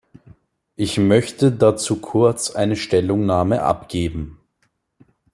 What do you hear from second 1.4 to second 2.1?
dazu